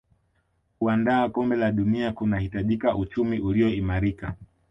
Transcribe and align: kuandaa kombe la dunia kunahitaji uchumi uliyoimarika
kuandaa 0.79 1.29
kombe 1.29 1.55
la 1.55 1.71
dunia 1.71 2.11
kunahitaji 2.13 2.79
uchumi 2.97 3.39
uliyoimarika 3.39 4.35